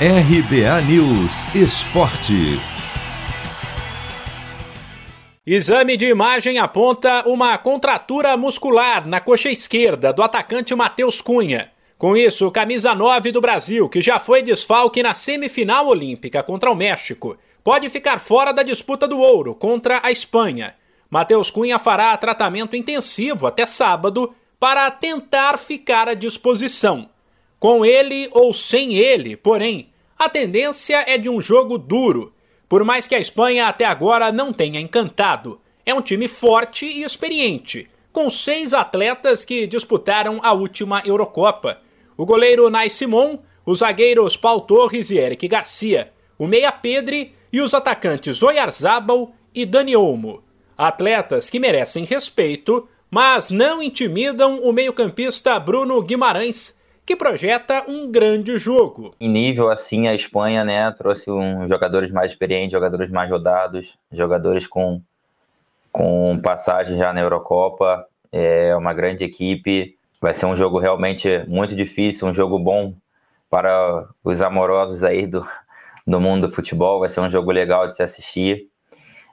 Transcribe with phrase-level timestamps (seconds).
[0.00, 2.58] RBA News Esporte.
[5.46, 11.70] Exame de imagem aponta uma contratura muscular na coxa esquerda do atacante Matheus Cunha.
[11.96, 16.74] Com isso, camisa 9 do Brasil, que já foi desfalque na semifinal olímpica contra o
[16.74, 20.74] México, pode ficar fora da disputa do ouro contra a Espanha.
[21.08, 27.13] Matheus Cunha fará tratamento intensivo até sábado para tentar ficar à disposição.
[27.64, 29.88] Com ele ou sem ele, porém,
[30.18, 32.30] a tendência é de um jogo duro.
[32.68, 37.02] Por mais que a Espanha até agora não tenha encantado, é um time forte e
[37.02, 41.80] experiente, com seis atletas que disputaram a última Eurocopa.
[42.18, 47.62] O goleiro Nai Simon, os zagueiros Paul Torres e Eric Garcia, o meia Pedri e
[47.62, 50.44] os atacantes Oyarzabal e Dani Olmo.
[50.76, 58.58] Atletas que merecem respeito, mas não intimidam o meio-campista Bruno Guimarães, que projeta um grande
[58.58, 59.10] jogo.
[59.20, 64.66] Em nível assim, a Espanha né, trouxe um, jogadores mais experientes, jogadores mais rodados, jogadores
[64.66, 65.02] com,
[65.92, 68.06] com passagem já na Eurocopa.
[68.32, 69.96] É uma grande equipe.
[70.20, 72.94] Vai ser um jogo realmente muito difícil, um jogo bom
[73.50, 75.46] para os amorosos aí do,
[76.06, 77.00] do mundo do futebol.
[77.00, 78.68] Vai ser um jogo legal de se assistir.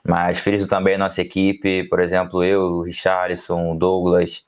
[0.04, 4.44] Mas friso também a nossa equipe, por exemplo, eu, o Richarlison, o Douglas,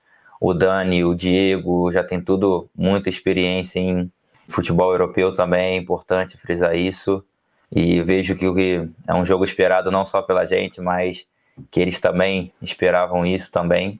[0.47, 4.13] o Dani, o Diego, já tem tudo muita experiência em
[4.47, 7.25] futebol europeu também, é importante frisar isso.
[7.73, 11.27] E vejo que é um jogo esperado não só pela gente, mas
[11.71, 13.99] que eles também esperavam isso também.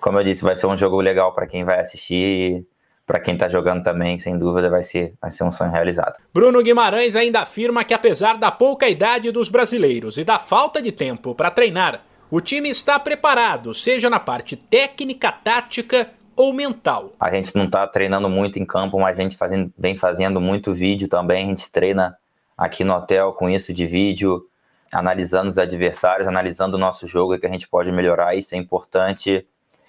[0.00, 2.64] Como eu disse, vai ser um jogo legal para quem vai assistir
[3.04, 6.14] para quem está jogando também, sem dúvida, vai ser, vai ser um sonho realizado.
[6.32, 10.92] Bruno Guimarães ainda afirma que, apesar da pouca idade dos brasileiros e da falta de
[10.92, 12.00] tempo para treinar,
[12.32, 17.12] o time está preparado, seja na parte técnica, tática ou mental.
[17.20, 20.72] A gente não está treinando muito em campo, mas a gente fazendo, vem fazendo muito
[20.72, 21.44] vídeo também.
[21.44, 22.16] A gente treina
[22.56, 24.46] aqui no hotel com isso de vídeo,
[24.90, 28.34] analisando os adversários, analisando o nosso jogo, que a gente pode melhorar.
[28.34, 29.46] Isso é importante.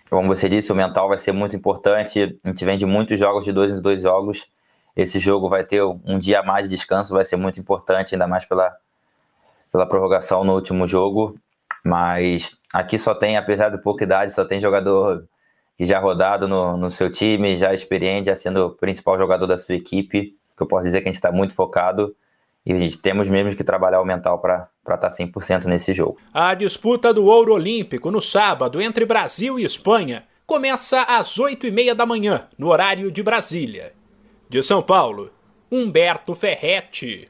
[0.10, 2.38] Como você disse, o mental vai ser muito importante.
[2.44, 4.50] A gente vem de muitos jogos, de dois em dois jogos.
[4.98, 8.28] Esse jogo vai ter um dia a mais de descanso, vai ser muito importante, ainda
[8.28, 8.76] mais pela,
[9.72, 11.40] pela prorrogação no último jogo.
[11.84, 15.28] Mas aqui só tem, apesar de pouca idade, só tem jogador
[15.76, 19.58] que já rodado no, no seu time, já experiente, já sendo o principal jogador da
[19.58, 20.38] sua equipe.
[20.56, 22.16] Que eu posso dizer que a gente está muito focado
[22.66, 26.18] e a gente temos mesmo que trabalhar o mental para estar tá 100% nesse jogo.
[26.34, 32.06] A disputa do ouro olímpico no sábado entre Brasil e Espanha começa às 8h30 da
[32.06, 33.94] manhã, no horário de Brasília.
[34.48, 35.32] De São Paulo,
[35.72, 37.30] Humberto Ferretti.